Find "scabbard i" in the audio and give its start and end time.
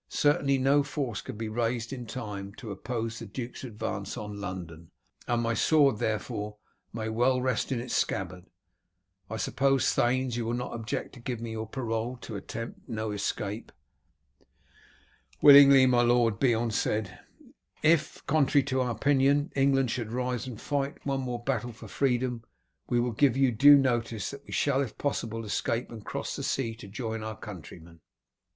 7.93-9.37